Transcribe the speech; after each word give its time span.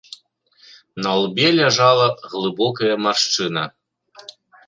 На 1.05 1.11
лбе 1.21 1.47
ляжала 1.57 2.07
глыбокая 2.31 2.95
маршчына. 3.05 3.65